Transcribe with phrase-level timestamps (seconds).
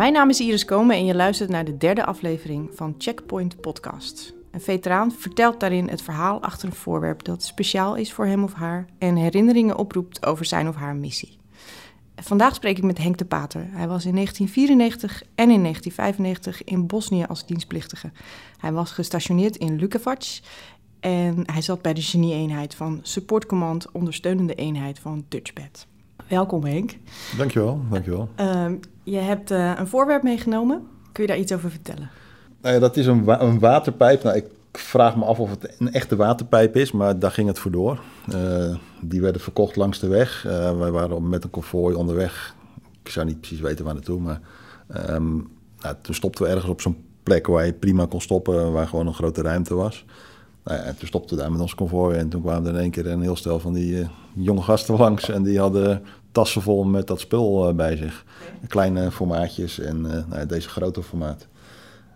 [0.00, 4.34] Mijn naam is Iris Komen en je luistert naar de derde aflevering van Checkpoint Podcast.
[4.50, 8.52] Een veteraan vertelt daarin het verhaal achter een voorwerp dat speciaal is voor hem of
[8.52, 11.38] haar en herinneringen oproept over zijn of haar missie.
[12.16, 13.66] Vandaag spreek ik met Henk de Pater.
[13.70, 18.10] Hij was in 1994 en in 1995 in Bosnië als dienstplichtige.
[18.58, 20.24] Hij was gestationeerd in Lukovac
[21.00, 25.86] en hij zat bij de genie-eenheid van Support Command, ondersteunende eenheid van Dutchbed.
[26.28, 26.96] Welkom Henk.
[27.36, 28.28] Dankjewel, dankjewel.
[28.40, 28.66] Uh,
[29.10, 30.86] je hebt uh, een voorwerp meegenomen.
[31.12, 32.10] Kun je daar iets over vertellen?
[32.60, 34.22] Nou ja, dat is een, een waterpijp.
[34.22, 37.58] Nou, ik vraag me af of het een echte waterpijp is, maar daar ging het
[37.58, 38.00] voor door.
[38.34, 40.44] Uh, die werden verkocht langs de weg.
[40.46, 42.54] Uh, wij waren met een konvooi onderweg.
[43.02, 44.40] Ik zou niet precies weten waar naartoe, maar
[45.10, 45.48] um,
[45.80, 49.06] nou, toen stopten we ergens op zo'n plek waar je prima kon stoppen, waar gewoon
[49.06, 50.04] een grote ruimte was.
[50.64, 53.06] Nou toen stopten we daar met ons konvooi en toen kwamen er in één keer
[53.06, 57.20] een heel stel van die jonge gasten langs en die hadden tassen vol met dat
[57.20, 58.24] spul uh, bij zich.
[58.66, 61.46] Kleine formaatjes en uh, nou, deze grote formaat.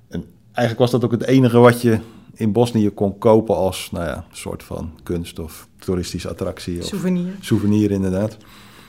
[0.09, 1.99] En eigenlijk was dat ook het enige wat je
[2.35, 6.79] in Bosnië kon kopen als nou ja, soort van kunst of toeristische attractie.
[6.79, 7.33] Of souvenir.
[7.41, 8.37] Souvenir, inderdaad.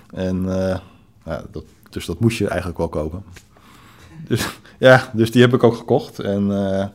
[0.09, 0.77] En uh,
[1.25, 3.23] ja, dat, dus dat moest je eigenlijk wel kopen.
[4.27, 4.47] Dus
[4.79, 6.19] ja, dus die heb ik ook gekocht.
[6.19, 6.85] En uh,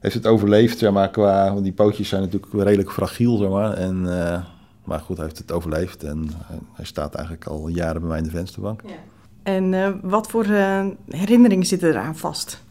[0.00, 1.52] heeft het overleefd, zeg maar, qua...
[1.52, 3.72] Want die pootjes zijn natuurlijk redelijk fragiel, zeg maar.
[3.72, 4.44] En, uh,
[4.84, 6.02] maar goed, hij heeft het overleefd.
[6.02, 6.30] En
[6.72, 8.80] hij staat eigenlijk al jaren bij mij in de vensterbank.
[8.84, 8.90] Ja.
[9.42, 10.44] En uh, wat voor
[11.08, 12.62] herinneringen zitten eraan vast?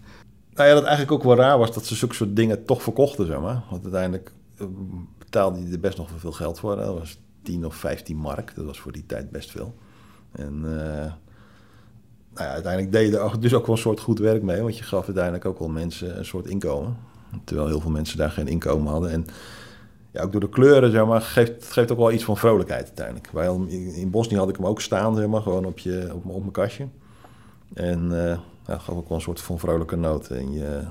[0.54, 3.26] Nou ja, dat eigenlijk ook wel raar was dat ze zulke soort dingen toch verkochten,
[3.26, 3.64] zeg maar.
[3.70, 4.32] Want uiteindelijk
[5.18, 6.76] betaalde hij er best nog wel veel geld voor.
[6.76, 8.56] Dat was 10 of 15 mark.
[8.56, 9.76] Dat was voor die tijd best veel.
[10.32, 11.12] En uh,
[12.34, 14.62] nou ja, uiteindelijk deed je er dus ook wel een soort goed werk mee.
[14.62, 16.98] Want je gaf uiteindelijk ook wel mensen een soort inkomen.
[17.44, 19.12] Terwijl heel veel mensen daar geen inkomen hadden.
[19.12, 19.26] En
[20.12, 23.32] ja, ook door de kleuren, zeg maar, geeft, geeft ook wel iets van vrolijkheid uiteindelijk.
[23.32, 26.26] Wij hadden, in Bosnië had ik hem ook staan, zeg maar, gewoon op, je, op,
[26.26, 26.88] op mijn kastje.
[27.74, 28.38] En uh,
[28.68, 30.82] ja, gaf ook wel een soort van vrolijke noot in je,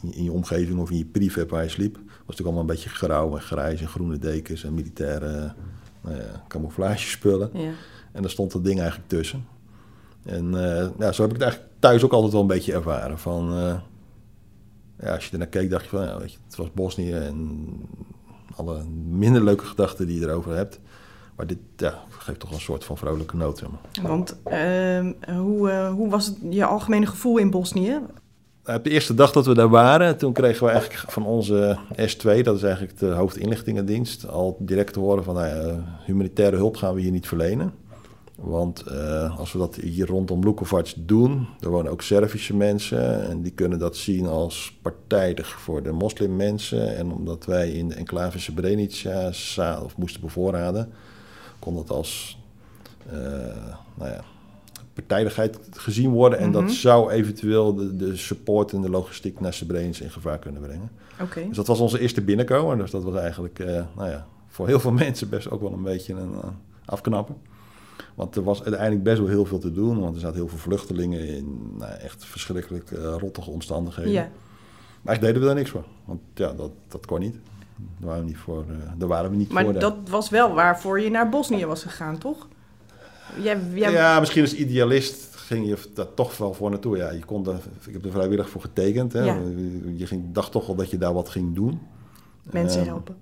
[0.00, 1.94] in je, in je omgeving of in je privé waar je sliep.
[1.94, 5.52] was natuurlijk allemaal een beetje grauw en grijs en groene dekens en militaire
[6.00, 7.50] nou ja, camouflagespullen.
[7.52, 7.72] Ja.
[8.12, 9.46] En daar stond dat ding eigenlijk tussen.
[10.24, 13.18] En uh, ja, zo heb ik het eigenlijk thuis ook altijd wel een beetje ervaren.
[13.18, 13.74] Van, uh,
[15.00, 17.68] ja, als je ernaar keek, dacht je van, ja, weet je, het was Bosnië en
[18.56, 20.80] alle minder leuke gedachten die je erover hebt.
[21.36, 23.62] Maar dit ja, geeft toch een soort van vrolijke noot.
[24.02, 24.52] Want uh,
[25.36, 28.00] hoe, uh, hoe was het, je algemene gevoel in Bosnië?
[28.64, 32.42] Op de eerste dag dat we daar waren, toen kregen we eigenlijk van onze S2,
[32.42, 36.94] dat is eigenlijk de hoofdinlichtingendienst, al direct te horen van nou ja, humanitaire hulp gaan
[36.94, 37.72] we hier niet verlenen.
[38.36, 43.42] Want uh, als we dat hier rondom Lukovac doen, er wonen ook Servische mensen en
[43.42, 46.96] die kunnen dat zien als partijdig voor de moslimmensen.
[46.96, 49.28] En omdat wij in de enclave Srebrenica
[49.82, 50.92] of moesten bevoorraden,
[51.58, 52.38] kon dat als
[53.06, 53.12] uh,
[53.94, 54.24] nou ja,
[54.92, 56.38] partijdigheid gezien worden.
[56.38, 56.66] En mm -hmm.
[56.66, 60.90] dat zou eventueel de, de, support en de logistiek naar Srebrenica in gevaar kunnen brengen.
[61.20, 61.46] Okay.
[61.46, 62.78] Dus dat was onze eerste binnenkomen.
[62.78, 65.82] Dus dat was eigenlijk uh, nou ja, voor heel veel mensen best ook wel een
[65.82, 66.34] beetje een
[66.84, 67.36] afknappen.
[68.14, 70.00] Want er was uiteindelijk best wel heel veel te doen.
[70.00, 74.12] Want er zaten heel veel vluchtelingen in nou, echt verschrikkelijk rottige omstandigheden.
[74.12, 74.30] Ja.
[75.02, 75.84] Maar deden we daar niks voor.
[76.04, 77.36] Want ja, dat, dat kon niet.
[77.98, 78.64] Daar waren we niet voor.
[78.70, 79.72] Uh, daar waren we niet maar voor.
[79.72, 82.48] Maar dat was wel waarvoor je naar Bosnië was gegaan, toch?
[83.42, 83.92] Jij, jij...
[83.92, 86.96] Ja, misschien als idealist ging je daar toch wel voor naartoe.
[86.96, 87.48] Ja, je kon
[87.86, 89.12] ik heb er vrijwillig voor getekend.
[89.12, 89.22] Hè.
[89.22, 89.38] Ja.
[89.96, 91.80] Je ging, dacht toch wel dat je daar wat ging doen.
[92.42, 93.16] Mensen uh, helpen.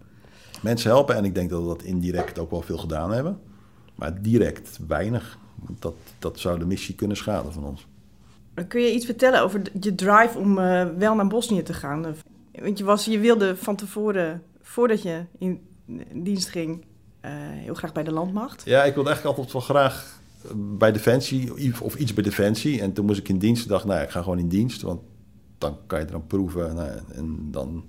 [0.62, 3.38] Mensen helpen en ik denk dat we dat indirect ook wel veel gedaan hebben.
[4.02, 5.38] Maar direct weinig.
[5.78, 7.86] Dat, dat zou de missie kunnen schaden van ons.
[8.68, 12.14] Kun je iets vertellen over je drive om uh, wel naar Bosnië te gaan?
[12.52, 15.60] Want je, was, je wilde van tevoren, voordat je in
[16.12, 16.84] dienst ging,
[17.24, 18.62] uh, heel graag bij de landmacht.
[18.64, 20.20] Ja, ik wilde eigenlijk altijd wel graag
[20.56, 22.80] bij Defensie of iets bij Defensie.
[22.80, 23.68] En toen moest ik in dienst.
[23.68, 25.00] dacht, nou, ik ga gewoon in dienst, want
[25.58, 26.74] dan kan je er aan proeven.
[26.74, 27.84] Nou, en dan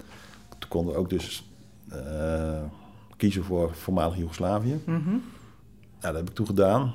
[0.68, 1.50] konden we ook dus
[1.94, 2.64] uh,
[3.18, 4.80] kiezen voor voormalig Joegoslavië.
[4.86, 5.24] Mm -hmm.
[6.04, 6.94] Dat heb ik toen gedaan.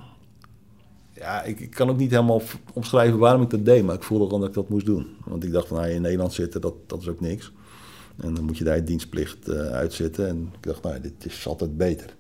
[1.12, 4.24] Ja, ik, ik, kan ook niet helemaal omschrijven waarom ik dat deed, maar ik voelde
[4.24, 5.06] gewoon dat ik dat moest doen.
[5.24, 7.52] Want ik dacht van, nou, in Nederland zitten, dat, dat is ook niks.
[8.16, 10.28] En dan moet je daar je dienstplicht uh, uitzitten.
[10.28, 12.14] En ik dacht, nou, dit is altijd beter.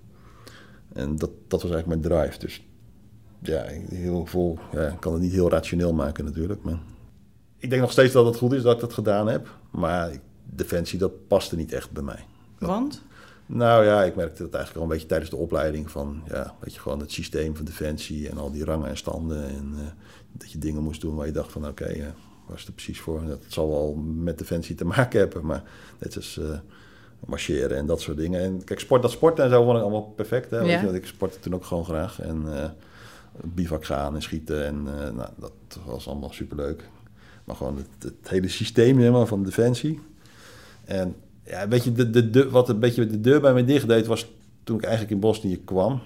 [0.92, 2.38] En dat, dat was eigenlijk mijn drive.
[2.38, 2.62] Dus
[3.42, 6.62] ja, heel vol, ja, ik kan het niet heel rationeel maken natuurlijk.
[6.62, 6.78] Maar
[7.58, 9.56] ik denk nog steeds dat het goed is dat ik dat gedaan heb.
[9.70, 10.10] Maar
[10.44, 12.24] Defensie, dat paste niet echt bij mij.
[12.58, 13.02] Want?
[13.48, 16.74] Nou ja, ik merkte dat eigenlijk al een beetje tijdens de opleiding van, ja, weet
[16.74, 19.48] je, gewoon het systeem van Defensie en al die rangen en standen.
[19.48, 19.80] En uh,
[20.32, 22.06] dat je dingen moest doen waar je dacht van, oké, okay, uh,
[22.46, 23.26] waar is het precies voor?
[23.26, 25.62] Dat zal wel met Defensie te maken hebben, maar
[25.98, 26.58] net als uh,
[27.26, 28.40] marcheren en dat soort dingen.
[28.40, 30.50] En kijk, sport, dat sporten en zo vond ik allemaal perfect.
[30.50, 30.58] Hè?
[30.58, 30.64] Ja.
[30.82, 32.20] Weet je, ik sportte toen ook gewoon graag.
[32.20, 32.44] En
[33.44, 34.66] bivak gaan en schieten.
[34.66, 35.52] En eh, nou, dat
[35.84, 36.88] was allemaal superleuk.
[37.44, 40.00] Maar gewoon het, het hele systeem helemaal van Defensie.
[40.84, 41.14] En
[41.48, 44.06] ja, weet je, de, de, de, wat een beetje de deur bij mij dicht deed
[44.06, 44.32] was
[44.64, 46.00] toen ik eigenlijk in Bosnië kwam.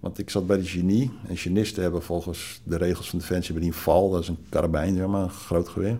[0.00, 1.10] Want ik zat bij de genie.
[1.26, 4.10] En genisten hebben volgens de regels van Defensie bij een val.
[4.10, 5.88] Dat is een karabijn, zeg maar, een groot geweer.
[5.88, 5.98] En,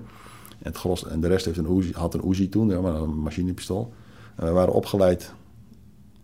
[0.58, 3.92] het gros, en de rest heeft een had een Uzi toen, zeg maar, een machinepistool.
[4.36, 5.32] En we waren opgeleid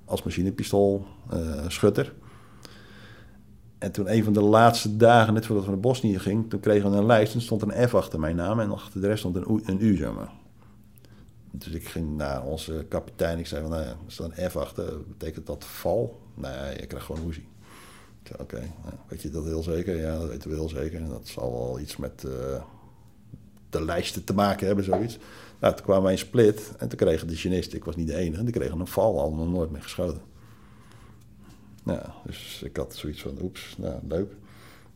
[0.05, 2.13] als machinepistool uh, schutter.
[3.79, 6.91] En toen een van de laatste dagen, net voordat we naar Bosnië gingen, toen kregen
[6.91, 9.37] we een lijst en stond een F achter mijn naam en achter de rest stond
[9.37, 10.33] een U, een U zeg maar.
[11.57, 13.39] Dus ik ging naar onze kapitein.
[13.39, 15.09] Ik zei van, nou ja, er een F achter.
[15.09, 16.21] Betekent dat val?
[16.35, 17.47] Nee, je krijgt gewoon Uzi.
[18.23, 19.97] Ik zei, oké, nou, weet je dat heel zeker?
[19.97, 21.09] Ja, dat weten we heel zeker.
[21.09, 22.63] Dat zal wel iets met uh,
[23.71, 25.19] de lijsten te maken hebben, zoiets.
[25.61, 28.17] Nou, toen kwamen wij in Split en toen kregen de Chinisten, ik was niet de
[28.17, 30.21] enige, die kregen een val, al nog nooit meer geschoten.
[31.83, 34.33] Nou, dus ik had zoiets van, oeps, nou, leuk.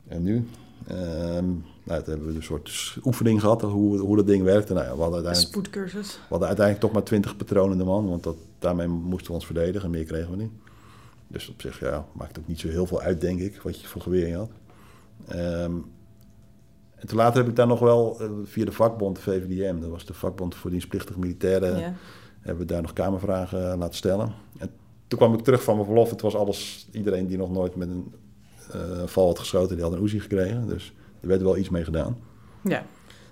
[0.07, 0.49] En nu?
[0.91, 4.73] Um, nou, toen hebben we een soort oefening gehad hoe, hoe dat ding werkte.
[4.73, 6.14] Nou, ja, we hadden uiteindelijk, Spoedcursus.
[6.14, 9.32] We hadden uiteindelijk toch maar 20 patronen in de man, want dat, daarmee moesten we
[9.32, 10.50] ons verdedigen en meer kregen we niet.
[11.26, 13.87] Dus op zich ja, maakt ook niet zo heel veel uit, denk ik, wat je
[13.87, 14.50] voor geweer had.
[15.32, 15.85] Um,
[16.94, 20.05] en toen later heb ik daar nog wel uh, via de vakbond, VVDM, dat was
[20.05, 21.94] de vakbond voor dienstplichtige militairen, ja.
[22.40, 24.32] hebben we daar nog kamervragen laten stellen.
[24.58, 24.70] En
[25.06, 26.11] toen kwam ik terug van mijn verlof.
[26.11, 28.12] Het was alles, iedereen die nog nooit met een
[28.75, 30.67] uh, val had geschoten, die had een Uzi gekregen.
[30.67, 32.19] Dus er werd wel iets mee gedaan.
[32.62, 32.82] Ja.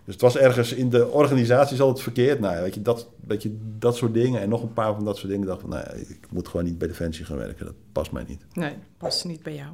[0.05, 2.41] Dus het was ergens in de organisatie al het verkeerd.
[2.41, 5.17] Nou, weet je, dat, weet je, dat soort dingen en nog een paar van dat
[5.17, 5.47] soort dingen.
[5.47, 7.67] Dacht van, nou, ik moet gewoon niet bij Defensie gaan werken.
[7.67, 8.45] Dat past mij niet.
[8.53, 9.71] Nee, past niet bij jou.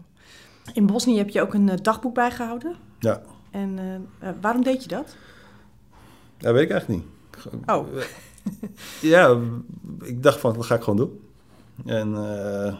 [0.73, 2.77] In Bosnië heb je ook een uh, dagboek bijgehouden.
[2.99, 3.23] Ja.
[3.51, 3.79] En
[4.23, 5.17] uh, waarom deed je dat?
[6.39, 7.11] Ja, weet ik eigenlijk niet.
[7.67, 7.87] Oh.
[9.15, 9.39] ja,
[10.03, 11.21] ik dacht van, dat ga ik gewoon doen.
[11.87, 12.75] En uh,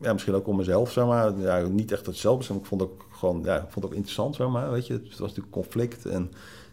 [0.00, 1.38] ja, misschien ook om mezelf, zeg maar.
[1.38, 4.34] Ja, niet echt hetzelfde, maar ik vond ook gewoon, ja, ik vond het ook interessant,
[4.34, 4.70] zeg maar.
[4.70, 6.30] Weet je, het was natuurlijk conflict en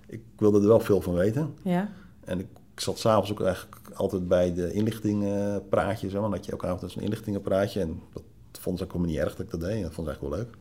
[0.07, 1.53] ik wilde er wel veel van weten.
[1.61, 1.89] Ja.
[2.25, 6.29] En ik, ik zat s'avonds ook eigenlijk altijd bij de inlichtingenpraatjes, zeg maar.
[6.29, 9.45] Dat je ook avond een inlichtingenpraatje en dat vond ze ook helemaal niet erg dat
[9.45, 9.81] ik dat deed.
[9.83, 10.55] Dat vond ze eigenlijk wel leuk.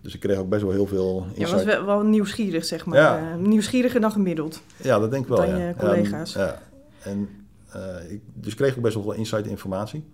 [0.00, 1.48] Dus ik kreeg ook best wel heel veel insight.
[1.48, 2.98] Je was wel, wel nieuwsgierig, zeg maar.
[2.98, 3.32] Ja.
[3.32, 4.60] Uh, nieuwsgieriger dan gemiddeld.
[4.76, 5.68] Ja, dat denk ik wel, Dan ja.
[5.68, 6.32] je collega's.
[6.32, 6.62] Ja,
[7.02, 7.28] en
[7.76, 10.04] uh, ik, dus kreeg ik best wel veel insight informatie.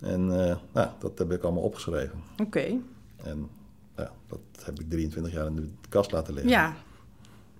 [0.00, 2.22] En uh, nou, dat heb ik allemaal opgeschreven.
[2.32, 2.42] Oké.
[2.42, 2.80] Okay.
[3.16, 3.48] En
[3.96, 6.52] ja, dat heb ik 23 jaar in de kast laten liggen.
[6.52, 6.76] Ja.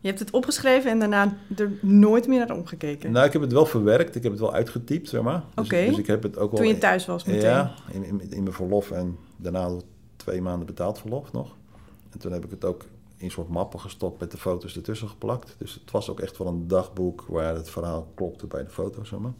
[0.00, 3.12] Je hebt het opgeschreven en daarna er nooit meer naar omgekeken.
[3.12, 4.15] Nou, ik heb het wel verwerkt.
[4.15, 5.44] Ik heb het wel uitgetypt, zeg maar.
[5.55, 5.81] Okay.
[5.81, 6.61] Dus, dus, ik heb het ook wel...
[6.61, 7.41] Toen je thuis was meteen?
[7.41, 9.71] Ja, in, in, in mijn verlof en daarna
[10.17, 11.55] twee maanden betaald verlof nog.
[12.11, 12.85] En toen heb ik het ook
[13.17, 15.55] in soort mappen gestopt met de foto's ertussen geplakt.
[15.59, 19.09] Dus het was ook echt wel een dagboek waar het verhaal klopte bij de foto's.
[19.09, 19.35] Zeg maar.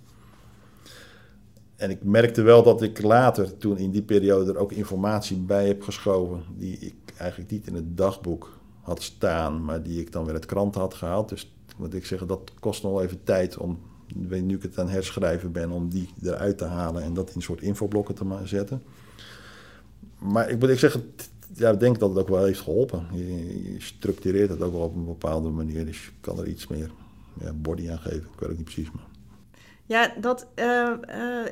[1.77, 5.67] En ik merkte wel dat ik later, toen in die periode, er ook informatie bij
[5.67, 6.43] heb geschoven.
[6.57, 10.47] die ik eigenlijk niet in het dagboek had staan, maar die ik dan weer uit
[10.47, 11.29] kranten had gehaald.
[11.29, 13.79] Dus moet ik zeggen, dat kost nog even tijd om,
[14.29, 17.61] nu ik het aan herschrijven ben, om die eruit te halen en dat in soort
[17.61, 18.83] infoblokken te zetten.
[20.19, 21.13] Maar ik moet ik zeggen,
[21.55, 23.07] ja, ik denk dat het ook wel heeft geholpen.
[23.13, 26.91] Je, structureert het ook wel op een bepaalde manier, dus je kan er iets meer
[27.41, 28.29] ja, body aan geven.
[28.33, 29.07] Ik weet het niet precies, maar...
[29.89, 31.47] Ja, dat uh, uh,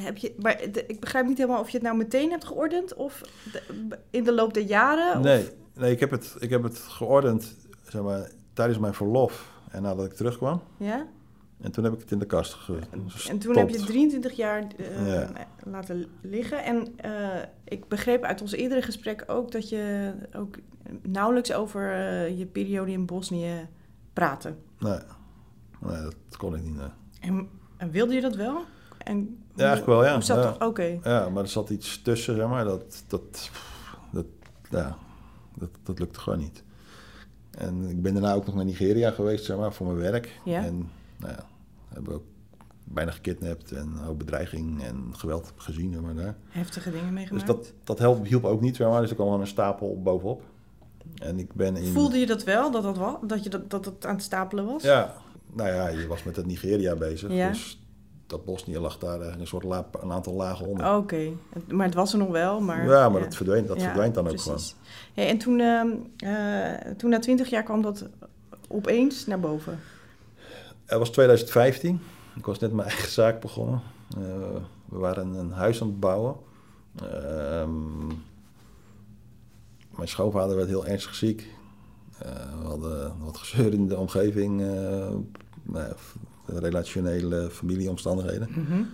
[0.00, 0.34] heb je.
[0.38, 3.20] Maar de, ik begrijp niet helemaal of je het nou meteen hebt geordend of
[3.52, 3.62] de,
[4.10, 5.22] in de loop der jaren.
[5.22, 5.52] Nee, of?
[5.74, 7.56] nee ik, heb het, ik heb het geordend
[7.88, 10.62] zeg maar, tijdens mijn verlof en nadat ik terugkwam.
[10.76, 11.06] Ja.
[11.60, 12.86] En toen heb ik het in de kast gegooid.
[13.28, 15.30] En toen heb je 23 jaar uh, ja.
[15.64, 16.64] laten liggen.
[16.64, 20.56] En uh, ik begreep uit ons eerdere gesprek ook dat je ook
[21.02, 23.68] nauwelijks over uh, je periode in Bosnië
[24.12, 24.54] praatte.
[24.78, 24.98] Nee,
[25.80, 26.76] nee dat kon ik niet.
[26.76, 26.88] Nee.
[27.20, 28.64] En, en, wilde je dat wel?
[29.06, 30.20] En ja, eigenlijk wel, ja.
[30.42, 30.50] ja.
[30.50, 30.64] Oké.
[30.64, 31.00] Okay.
[31.02, 32.64] Ja, maar er zat iets tussen, zeg maar.
[32.64, 33.50] Dat, dat,
[34.12, 34.26] dat,
[34.70, 34.96] ja,
[35.54, 36.62] dat, dat lukte gewoon niet.
[37.50, 40.40] En ik ben daarna ook nog naar Nigeria geweest, zeg maar, voor mijn werk.
[40.44, 40.64] Ja.
[40.64, 41.46] En nou ja,
[41.88, 42.24] hebben we ook
[42.84, 45.92] bijna gekidnapt en ook bedreiging en geweld gezien.
[45.92, 46.36] Zeg maar, daar.
[46.48, 47.46] Heftige dingen meegemaakt.
[47.46, 49.00] Dus dat, dat hielp ook niet, zeg maar.
[49.00, 50.42] Dus ik kwam gewoon een stapel bovenop.
[51.14, 51.92] En ik ben in...
[51.92, 54.64] Voelde je dat wel, dat dat, was, dat, je dat, dat het aan het stapelen
[54.64, 54.82] was?
[54.82, 55.14] Ja,
[55.52, 57.32] nou ja, je was met het Nigeria bezig.
[57.32, 57.48] Ja.
[57.48, 57.85] Dus
[58.26, 60.86] dat Bosnië lag daar een soort la, een aantal lagen onder.
[60.86, 61.36] Oké, okay.
[61.68, 62.60] maar het was er nog wel.
[62.60, 63.24] Maar, ja, maar ja.
[63.24, 64.48] dat verdwijnt, dat ja, verdwijnt dan precies.
[64.48, 64.72] ook gewoon.
[65.12, 65.84] Ja, en toen, uh,
[66.24, 68.08] uh, toen na twintig jaar kwam dat
[68.68, 69.78] opeens naar boven?
[70.84, 72.00] Het was 2015.
[72.36, 73.82] Ik was net mijn eigen zaak begonnen.
[74.18, 74.24] Uh,
[74.84, 76.36] we waren een huis aan het bouwen.
[77.02, 78.06] Ehm,
[79.96, 81.54] mijn schoonvader werd heel ernstig ziek.
[82.18, 84.60] We hadden wat gezeur in de omgeving.
[84.60, 85.90] Uh,
[86.46, 88.48] relationele familieomstandigheden.
[88.50, 88.88] Mm -hmm.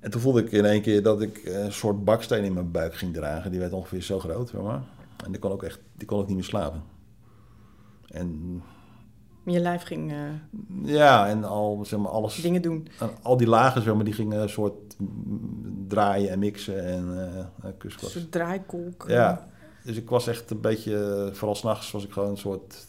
[0.00, 2.94] En toen voelde ik in één keer dat ik een soort baksteen in mijn buik
[2.94, 3.50] ging dragen.
[3.50, 4.82] Die werd ongeveer zo groot, zeg maar.
[5.24, 6.82] En die kon ook echt, die kon ook niet meer slapen.
[8.08, 8.62] En
[9.44, 10.18] Je lijf ging eh,
[10.84, 12.88] ja, en al, zeg maar, alles, dingen doen.
[13.22, 14.96] al die lagen, zeg maar, die gingen een soort
[15.88, 17.06] draaien en mixen en
[17.62, 18.12] Een kustklas.
[18.12, 19.04] soort draaikolk.
[19.08, 19.48] Ja,
[19.84, 22.86] dus ik was echt een beetje, vooral s'nachts was ik gewoon een soort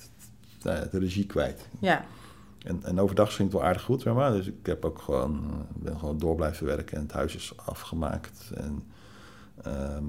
[0.62, 1.68] nou ja, de regie kwijt.
[1.80, 2.06] Ja,
[2.63, 4.32] En, en overdag ging het wel aardig goed, zeg maar.
[4.32, 8.51] Dus ik heb ook gewoon, ben gewoon door blijven werken en het huis is afgemaakt
[8.55, 8.84] en
[9.63, 10.03] ehm,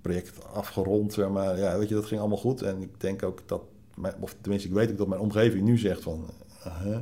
[0.00, 1.58] project afgerond, zeg maar.
[1.58, 2.62] Ja, weet je, dat ging allemaal goed.
[2.62, 3.62] En ik denk ook dat,
[3.94, 6.24] mijn, of tenminste, ik weet ook dat mijn omgeving nu zegt van,
[6.64, 6.98] eh,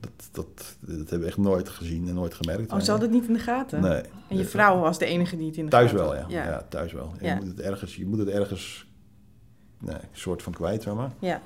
[0.00, 2.72] dat, dat, dat hebben we echt nooit gezien en nooit gemerkt.
[2.72, 3.80] Oh, ze hadden het niet in de gaten?
[3.80, 4.02] Nee.
[4.28, 6.24] En je vrouw was de enige die het in de Thuis gaten wel, ja.
[6.28, 6.44] ja.
[6.44, 6.66] Ja.
[6.68, 7.12] thuis wel.
[7.20, 7.34] Ja.
[7.34, 8.86] Je moet het ergens, je moet het ergens
[9.78, 11.12] nee, een soort van kwijt, zeg maar.
[11.18, 11.40] ja.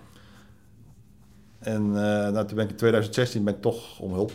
[1.64, 4.33] En eh, nou, toen ben ik in 2016 ben ik toch om hulp,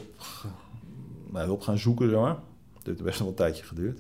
[1.34, 2.38] hulp gaan zoeken, zeg maar.
[2.78, 4.00] Het heeft best wel een tijdje geduurd.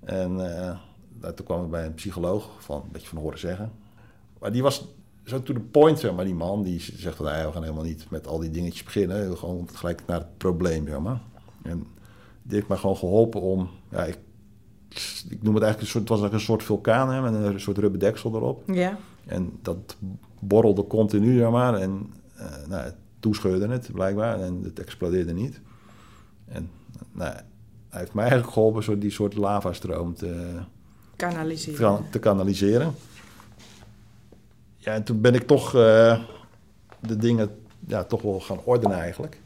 [0.00, 0.78] En eh,
[1.20, 3.72] nou, toen kwam ik bij een psycholoog, van, een beetje van horen zeggen.
[4.38, 4.84] Maar die was
[5.24, 6.62] zo to the point, zeg maar, die man.
[6.62, 9.20] Die zegt van, nee, we gaan helemaal niet met al die dingetjes beginnen.
[9.20, 11.20] We gaan gewoon gelijk naar het probleem, zeg maar.
[11.62, 11.86] En
[12.42, 14.18] die heeft mij gewoon geholpen om, ja, ik,
[15.28, 17.60] ik noem het eigenlijk een soort, het was eigenlijk een soort vulkaan, hè, met een
[17.60, 18.62] soort rubberdeksel erop.
[18.70, 19.96] Ja, En dat
[20.40, 21.74] borrelde continu, zeg maar.
[21.74, 22.12] En
[22.68, 25.60] nou, toen scheurde het blijkbaar en het explodeerde niet.
[26.48, 26.70] En
[27.12, 27.32] nou,
[27.88, 30.58] hij heeft mij eigenlijk geholpen zo die soort lavastroom te,
[31.16, 32.10] kanaliseren.
[32.10, 32.94] te, kanaliseren.
[34.76, 36.22] Ja, en toen ben ik toch eh,
[37.00, 37.50] de dingen
[37.86, 39.40] ja, toch wel gaan ordenen eigenlijk.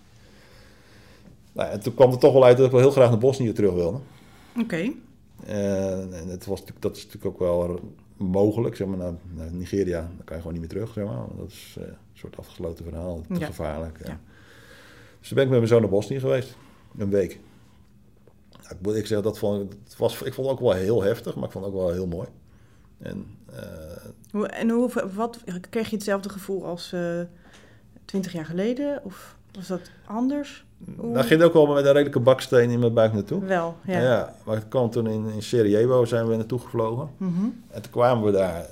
[1.53, 3.53] Nou, en toen kwam er toch wel uit dat ik wel heel graag naar Bosnië
[3.53, 3.99] terug wilde.
[4.61, 4.93] Oké,
[5.47, 7.81] En, en het was, natuurlijk- dat is natuurlijk ook wel
[8.17, 8.77] mogelijk.
[8.77, 10.93] Zeg maar, naar, naar Nigeria, dan kan je gewoon niet meer terug.
[10.93, 11.17] Zeg maar.
[11.17, 13.47] want Dat is eh, een soort afgesloten verhaal, te Ja.
[13.47, 13.99] gevaarlijk.
[14.07, 14.21] Ja.
[15.19, 16.57] Dus toen ben ik met mijn zoon naar Bosnië geweest.
[16.99, 17.41] Een week.
[18.63, 21.03] Nou, ik moet ik zeggen, dat vond, het was, ik vond het ook wel heel
[21.03, 22.29] heftig, maar ik vond het ook wel heel mooi.
[22.99, 23.27] En
[24.31, 27.21] Hoe- en hoe, wat, kreeg je hetzelfde gevoel als eh,
[28.05, 29.01] twintig jaar geleden?
[29.05, 30.65] Of was dat anders?
[31.13, 33.45] Daar ging ook wel met een redelijke baksteen in mijn buik naartoe.
[33.45, 34.01] Wel, ja.
[34.03, 34.35] Ja.
[34.45, 37.11] maar het kwam toen in, in Sarajevo, zijn we naartoe gevlogen.
[37.17, 37.45] Mhm.
[37.71, 38.67] En toen kwamen we daar.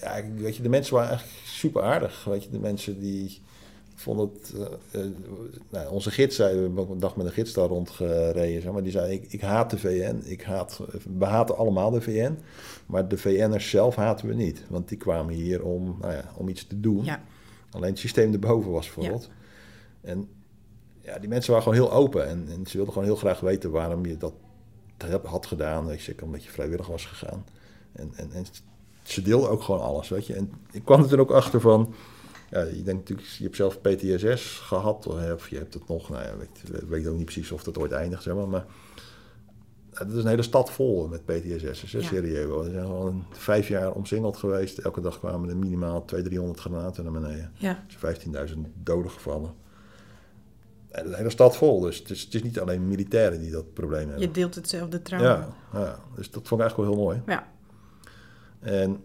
[0.00, 2.24] Ja, weet je, de mensen waren echt super aardig.
[2.24, 3.40] Weet je, de mensen die
[3.94, 4.54] vonden het.
[4.90, 5.06] eh, eh,
[5.70, 8.62] nou, onze gids zei, we hebben een dag met een gids daar rondgereden.
[8.62, 10.20] Zeg maar, die zei: ik, ik haat de VN.
[10.24, 10.80] Ik haat,
[11.18, 12.38] we haten allemaal de VN.
[12.86, 14.64] Maar de VN'ers zelf haten we niet.
[14.68, 17.04] Want die kwamen hier om, nou ja, om iets te doen.
[17.04, 17.20] Ja.
[17.70, 19.30] Alleen het systeem erboven was verrot.
[20.00, 20.28] En
[21.00, 22.26] ja, die mensen waren gewoon heel open.
[22.28, 24.32] En, en ze wilden gewoon heel graag weten waarom je dat
[25.24, 25.86] had gedaan.
[25.86, 27.44] Dat je een beetje vrijwillig was gegaan.
[27.92, 28.44] En, en, en
[29.02, 30.34] ze deelden ook gewoon alles, weet je.
[30.34, 31.94] En ik kwam er toen ook achter van...
[32.50, 36.08] Ja, je denkt natuurlijk, je hebt zelf PTSS gehad, of je hebt het nog.
[36.08, 38.48] Nou ja, weet, weet ook niet precies of dat ooit eindigt, zeg maar.
[38.48, 38.66] Maar
[39.92, 42.04] het is een hele stad vol met PTSS, hè, Ja.
[42.04, 42.64] serieus.
[42.64, 44.78] We zijn gewoon vijf jaar omsingeld geweest.
[44.78, 47.52] Elke dag kwamen er minimaal 200, 300 granaten naar beneden.
[47.54, 47.84] Ja.
[48.00, 49.54] Er zijn 15.000 doden gevallen.
[50.90, 53.72] En de hele stad vol, dus het is, het is niet alleen militairen die dat
[53.72, 54.20] probleem hebben.
[54.20, 55.28] Je deelt hetzelfde trauma.
[55.72, 57.22] Ja, ja, dus dat vond ik eigenlijk wel heel mooi.
[57.26, 57.48] Ja.
[58.60, 59.02] En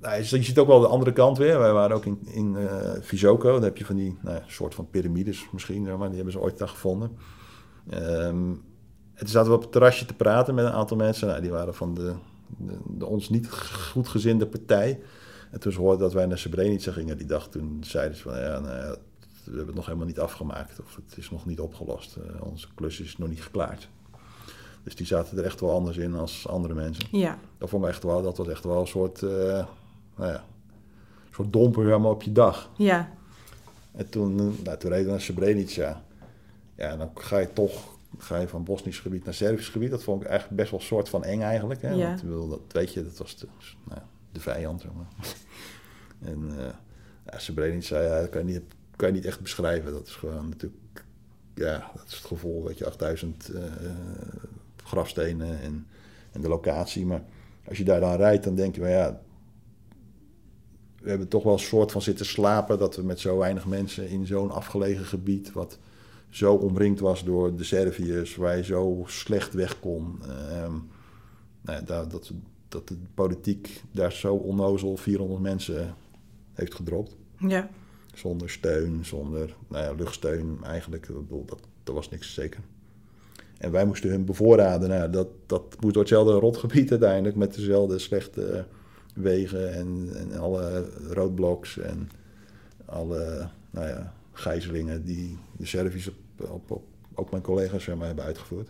[0.00, 1.58] nou, je ziet- ook wel de andere kant weer.
[1.58, 3.52] Wij waren ook in, in eh Visoko.
[3.52, 6.06] Daar heb je van die nou, soort van piramides misschien, maar.
[6.06, 7.16] Die hebben ze ooit daar gevonden.
[7.88, 11.28] En toen zaten we op het terrasje te praten met een aantal mensen.
[11.28, 12.14] Nou, die waren van de,
[12.56, 13.50] de, de ons niet
[13.92, 15.00] goedgezinde partij.
[15.50, 18.38] En toen ze hoorden dat wij naar Srebrenica gingen die dag, toen zeiden ze van
[18.38, 18.96] ja, nou ja,
[19.50, 20.80] we hebben het nog helemaal niet afgemaakt.
[20.80, 22.16] Of het is nog niet opgelost.
[22.16, 23.88] Eh, onze klus is nog niet geklaard.
[24.82, 27.08] Dus die zaten er echt wel anders in als andere mensen.
[27.10, 27.38] Ja.
[27.58, 29.30] Dat vond ik echt wel, dat was echt wel een soort, eh,
[30.16, 30.44] nou ja,
[31.26, 32.70] een soort domper helemaal op je dag.
[32.76, 33.10] Ja.
[33.92, 36.02] En toen, eh, nou, toen reden we naar Srebrenica.
[36.74, 39.90] Ja, dan ga je toch ga je van Bosnisch gebied naar Servisch gebied.
[39.90, 41.82] Dat vond ik eigenlijk best wel een soort van eng eigenlijk.
[41.82, 41.90] Hè?
[41.90, 42.16] Ja.
[42.24, 43.46] Want dat, weet je, dat was de,
[43.88, 44.00] nou,
[44.32, 44.80] de vijand.
[44.80, 45.34] Zeg maar.
[46.30, 46.64] en uh,
[47.26, 48.62] ja, Srebrenica, ja, kan je, niet,
[48.98, 49.92] kan je niet echt beschrijven.
[49.92, 51.04] Dat is gewoon natuurlijk,
[51.54, 53.62] ja, dat is het gevoel, weet je, 8000 uh,
[54.76, 55.86] grafstenen en,
[56.32, 57.06] en de locatie.
[57.06, 57.22] Maar
[57.68, 59.20] als je daar dan rijdt, dan denk je, maar ja,
[61.00, 64.08] we hebben toch wel een soort van zitten slapen dat we met zo weinig mensen
[64.08, 65.78] in zo'n afgelegen gebied, wat
[66.28, 70.20] zo omringd was door de Serviërs, waar je zo slecht weg kon.
[70.64, 70.88] Um,
[71.60, 72.32] nou, dat, dat,
[72.68, 75.94] dat de politiek daar zo onnozel 400 mensen
[76.52, 77.16] heeft gedropt.
[77.36, 77.68] Ja.
[78.18, 81.06] Zonder steun, zonder nou ja, luchtsteun eigenlijk.
[81.06, 82.60] Dat, dat, dat was niks zeker.
[83.58, 84.88] En wij moesten hun bevoorraden.
[84.88, 88.64] Nou, dat, dat moest door hetzelfde rotgebied uiteindelijk, met dezelfde slechte
[89.14, 92.10] wegen en, en alle roadblocks en
[92.84, 96.82] alle nou ja, gijzelingen die de Serviërs op, op, op,
[97.14, 98.68] ook mijn collega's zeg maar, hebben uitgevoerd.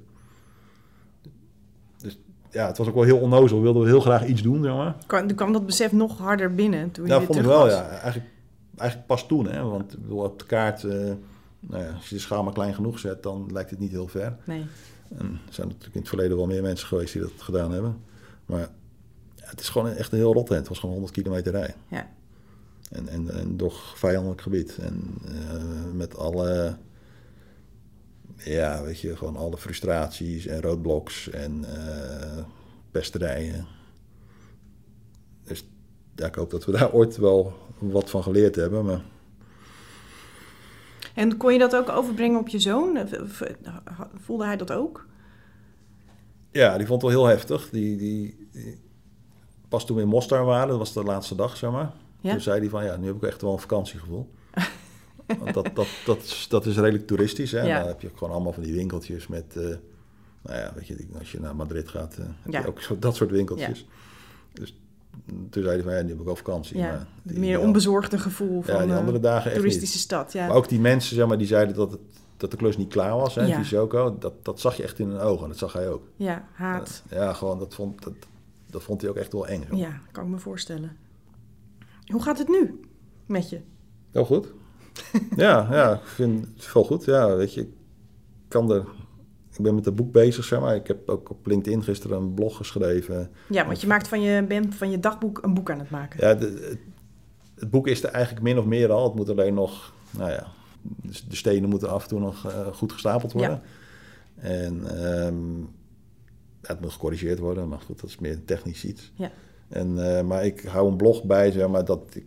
[2.50, 3.56] ja, het was ook wel heel onnozel.
[3.56, 4.96] We wilden heel graag iets doen, zeg maar.
[5.06, 7.72] Kwam, kwam dat besef nog harder binnen toen je Ja, weer vond ik wel, was?
[7.72, 7.88] ja.
[7.88, 8.30] Eigenlijk,
[8.78, 9.62] eigenlijk pas toen, hè.
[9.62, 11.12] Want ik bedoel, op de kaart, eh,
[11.60, 14.08] nou ja, als je de schaal maar klein genoeg zet, dan lijkt het niet heel
[14.08, 14.36] ver.
[14.44, 14.66] Nee.
[15.08, 17.96] En er zijn natuurlijk in het verleden wel meer mensen geweest die dat gedaan hebben.
[18.46, 18.70] Maar ja,
[19.34, 20.48] het is gewoon echt een heel rot.
[20.48, 21.74] Het was gewoon 100 kilometer rijden.
[21.88, 22.08] Ja.
[22.90, 24.78] En, en, en door vijandelijk gebied.
[24.78, 26.76] En eh, met alle,
[28.36, 32.44] ja, weet je, gewoon alle frustraties en roadblocks en eh,
[32.90, 33.66] pesterijen.
[35.44, 35.64] Dus
[36.14, 38.84] ja, ik hoop dat we daar ooit wel wat van geleerd hebben.
[38.84, 39.00] Maar
[41.14, 42.98] En kon je dat ook overbrengen op je zoon?
[44.16, 45.06] Voelde hij dat ook?
[46.52, 47.70] ja, die vond het wel heel heftig.
[47.70, 48.80] Die, die, die-
[49.68, 51.92] pas toen we in Mostar waren, dat was de laatste dag, zeg maar.
[52.20, 52.30] Ja?
[52.30, 54.30] Toen zei hij van, ja, nu heb ik echt wel een vakantiegevoel.
[55.40, 57.52] Want dat, dat, dat, is, dat is redelijk toeristisch.
[57.52, 57.60] Hè?
[57.62, 57.78] Ja.
[57.78, 59.56] Dan heb je gewoon allemaal van die winkeltjes met...
[59.56, 59.62] eh,
[60.42, 62.60] nou ja, weet je, als je naar Madrid gaat, eh, heb Ja.
[62.60, 63.86] je ook zo, dat soort winkeltjes.
[64.52, 64.78] Dus
[65.26, 66.76] toen zei hij van, ja, nu heb ik wel vakantie.
[66.78, 70.04] Ja, maar die- meer onbezorgde gevoel van Ja, die eh, andere dagen echt toeristische niet.
[70.04, 70.32] stad.
[70.32, 70.46] Ja.
[70.46, 72.00] Maar ook die mensen, zeg maar, die zeiden dat, het,
[72.36, 73.56] dat de klus niet klaar was, hè, Ja.
[73.58, 75.42] Visoko, dat, dat zag je echt in hun ogen.
[75.42, 76.02] En dat zag hij ook.
[76.16, 77.02] ja, haat.
[77.10, 78.12] Ja, gewoon, dat vond, dat,
[78.70, 79.64] dat vond hij ook echt wel eng.
[79.70, 79.76] Zo.
[79.76, 80.96] Ja, kan ik me voorstellen.
[82.06, 82.80] Hoe gaat het nu
[83.26, 83.60] met je?
[84.10, 84.52] Heel goed.
[85.36, 87.04] ja, ja, ik vind het wel goed.
[87.04, 87.68] Ja, weet je, ik
[88.48, 88.84] kan er...
[89.58, 90.74] Ik ben met het boek bezig, zeg maar.
[90.74, 93.30] Ik heb ook op LinkedIn gisteren een blog geschreven.
[93.48, 96.26] Ja, want je maakt van je, bent van je dagboek een boek aan het maken.
[96.26, 96.78] Ja, de, het,
[97.54, 99.04] het boek is er eigenlijk min of meer al.
[99.04, 99.92] Het moet alleen nog...
[100.10, 100.46] Nou ja,
[101.28, 103.62] de stenen moeten af en toe nog eh, goed gestapeld worden.
[104.34, 104.82] En
[106.68, 107.68] ja, het moet gecorrigeerd worden.
[107.68, 109.12] Maar goed, dat is meer technisch iets.
[109.14, 109.30] Ja.
[109.68, 112.24] En, eh, maar ik hou een blog bij, zeg maar, dat ik...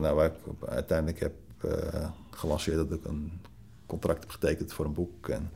[0.00, 3.32] Nou, waar ik uiteindelijk heb eh, gelanceerd dat ik een
[3.86, 5.28] contract heb getekend voor een boek.
[5.28, 5.50] En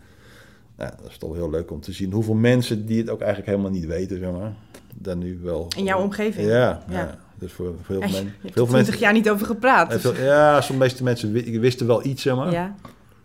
[0.78, 3.50] ja, dat is toch heel leuk om te zien hoeveel mensen die het ook eigenlijk
[3.50, 4.52] helemaal niet weten, zeg maar,
[4.94, 5.68] daar nu wel...
[5.76, 6.46] In jouw omgeving?
[6.48, 6.82] Ja, Ja.
[6.88, 7.18] ja.
[7.38, 8.34] dus voor, voor heel veel mensen...
[8.40, 9.88] Veel er mensen twintig jaar niet over gepraat.
[9.88, 12.52] ja, dus- veel- ja, sommige mensen wi- wisten wel iets, zeg maar.
[12.52, 12.74] ja.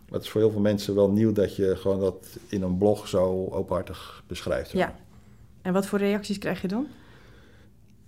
[0.10, 2.78] Maar het is voor heel veel mensen wel nieuw dat je gewoon dat in een
[2.78, 4.70] blog zo openhartig beschrijft.
[4.70, 4.96] zeg ja.
[5.62, 6.88] En wat voor reacties krijg je dan?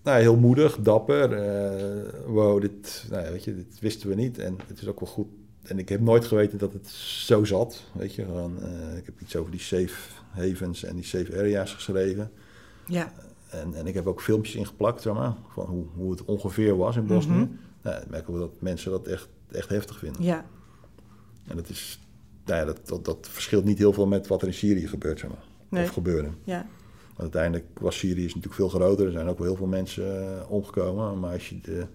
[0.04, 1.34] Nou, heel moedig, dapper.
[1.34, 4.38] eh, wow, dit, nou ja, weet je, dit wisten we niet.
[4.40, 5.28] En het is ook wel goed.
[5.64, 7.84] En ik heb nooit geweten dat het zo zat.
[7.92, 9.96] Weet je, gewoon, eh, ik heb iets over die safe
[10.30, 12.32] havens en die safe areas geschreven.
[12.88, 13.14] Ja.
[13.50, 16.96] En, en ik heb ook filmpjes ingeplakt, zeg maar, van hoe, hoe het ongeveer was
[16.96, 17.34] in Bosnië.
[17.34, 17.48] Mhm.
[17.82, 20.24] Nou, ik merk ook dat mensen dat echt, echt heftig vinden.
[20.24, 20.46] Ja.
[21.48, 22.00] En dat is,
[22.46, 25.20] nou ja, dat, dat, dat verschilt niet heel veel met wat er in Syrië gebeurt,
[25.20, 25.44] zeg maar.
[25.70, 25.84] Nee.
[25.84, 26.30] Of gebeurde.
[26.44, 26.68] Ja.
[27.08, 29.06] Want uiteindelijk was Syrië is natuurlijk veel groter.
[29.06, 31.20] Er zijn ook wel heel veel mensen eh, omgekomen.
[31.20, 31.86] Maar als je, de,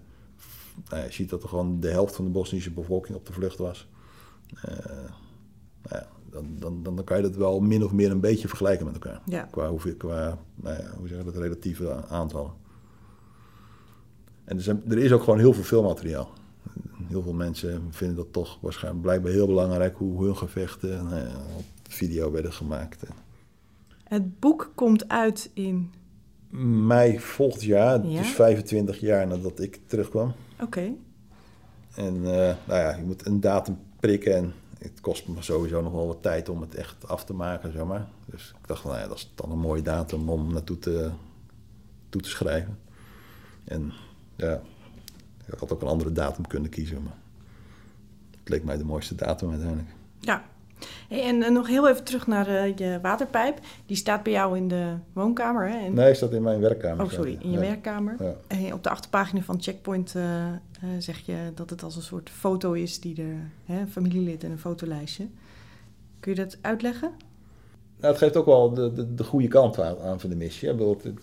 [0.89, 3.57] nou je ziet dat er gewoon de helft van de Bosnische bevolking op de vlucht
[3.57, 3.87] was.
[4.61, 4.85] eh,
[5.81, 8.47] nou ja, dan, dan, dan, dan kan je dat wel min of meer een beetje
[8.47, 9.21] vergelijken met elkaar.
[9.25, 9.47] Ja.
[9.51, 12.51] Qua, hoeveel, qua nou ja, hoe zeg je dat, relatieve aantallen.
[14.43, 16.29] En er, zijn, er is ook gewoon heel veel filmmateriaal.
[17.07, 21.35] Heel veel mensen vinden dat toch waarschijnlijk blijkbaar heel belangrijk hoe hun gevechten nou ja,
[21.57, 23.03] op video werden gemaakt.
[24.03, 25.91] Het boek komt uit in...
[26.85, 28.21] Mei volgend jaar, Ja?
[28.21, 30.33] dus 25 jaar nadat ik terugkwam.
[30.61, 30.93] Oké.
[31.95, 35.91] En eh, nou ja, je moet een datum prikken en het kost me sowieso nog
[35.91, 38.07] wel wat tijd om het echt af te maken, zeg maar.
[38.25, 41.11] Dus ik dacht van, nou ja, dat is dan een mooie datum om naartoe te,
[42.09, 42.79] toe te schrijven.
[43.63, 43.93] En
[44.35, 44.61] ja,
[45.45, 47.17] ik had ook een andere datum kunnen kiezen, maar
[48.39, 49.89] het leek mij de mooiste datum uiteindelijk.
[50.19, 50.43] Ja.
[51.09, 53.59] Hey, en nog heel even terug naar eh, je waterpijp.
[53.85, 55.77] Die staat bij jou in de woonkamer, hè?
[55.85, 57.05] En- Nee, dat in mijn werkkamer?
[57.05, 58.15] Oh, sorry, in je werkkamer.
[58.49, 58.73] Ja.
[58.73, 60.53] Op de achterpagina van Checkpoint eh, eh,
[60.99, 64.51] zeg je dat het als een soort foto is die er, hè, een familielid en
[64.51, 65.27] een fotolijstje.
[66.19, 67.11] Kun je dat uitleggen?
[67.99, 70.71] Nou, het geeft ook wel de, de, de goede kant aan, aan van de missie.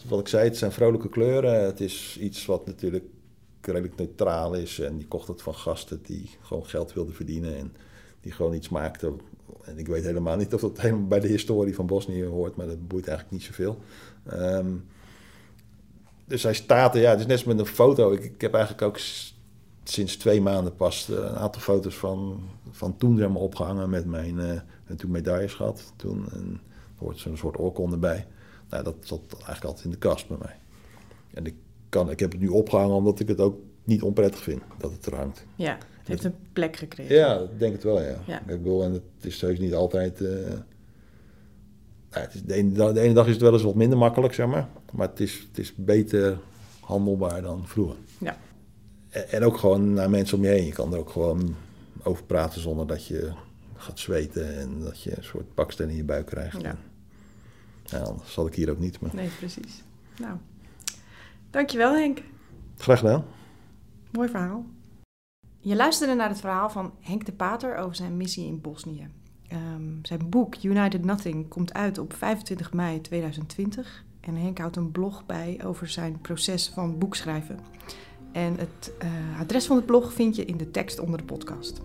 [0.09, 1.65] Wat ik zei, het zijn vrolijke kleuren.
[1.65, 3.05] Het is iets wat natuurlijk
[3.61, 4.79] redelijk neutraal is.
[4.81, 7.57] En die kocht het van gasten die gewoon geld wilden verdienen.
[7.57, 7.73] En
[8.21, 9.21] die gewoon iets maakten.
[9.67, 12.57] En ik weet helemaal niet of dat helemaal bij de historie van Bosnië hoort.
[12.57, 13.79] Maar dat boeit eigenlijk niet zoveel.
[14.25, 14.71] Ehm,
[16.25, 18.13] dus hij staat er, ja, het is net met een foto.
[18.13, 18.99] Ik, ik heb eigenlijk ook
[19.85, 24.07] sinds twee maanden pas eh, een aantal foto's van, van toen zeg maar, opgehangen met
[24.07, 25.93] mijn eh, en toen medailles gehad.
[25.97, 26.61] Toen en
[26.99, 28.27] hoort zo'n soort oorkonde bij.
[28.71, 30.57] Nou, dat zat eigenlijk altijd in de kast bij mij.
[31.35, 31.55] En ik,
[31.89, 35.07] kan, ik heb het nu opgehangen omdat ik het ook niet onprettig vind dat het
[35.07, 35.45] er hangt.
[35.55, 35.79] Ja,
[36.13, 37.15] het heeft een plek gekregen.
[37.15, 38.17] Ja, ik denk het wel, ja.
[38.27, 38.41] Ja.
[38.41, 40.21] Ik bedoel, en het is heus niet altijd...
[40.21, 40.29] eh,
[42.11, 43.99] nou, het is de, ene, dag- de ene dag is het wel eens wat minder
[43.99, 44.69] makkelijk, zeg maar.
[44.93, 46.39] Maar het is, het is beter
[46.81, 47.97] handelbaar dan vroeger.
[48.19, 48.39] Ja.
[49.09, 50.65] En, en ook gewoon naar mensen om je heen.
[50.67, 51.55] Je kan er ook gewoon
[52.03, 53.33] over praten zonder dat je
[53.77, 54.57] gaat zweten...
[54.59, 56.61] en dat je een soort baksteen in je buik krijgt.
[56.63, 56.77] Ja.
[57.85, 59.01] Ja, anders zat ik hier ook niet.
[59.01, 59.15] Maar...
[59.15, 59.83] Nee, precies.
[60.21, 60.37] Nou,
[61.51, 62.23] dankjewel Henk.
[62.77, 63.25] Graag gedaan.
[64.11, 64.65] Mooi verhaal.
[65.67, 69.09] Je luisterde naar het verhaal van Henk de Pater over zijn missie in Bosnië.
[69.49, 74.05] Ehm, zijn boek United Nothing komt uit op 25 mei 2020.
[74.21, 77.59] En Henk houdt een blog bij over zijn proces van boekschrijven.
[78.33, 81.83] En het uh, adres van het blog vind je in de tekst onder de podcast.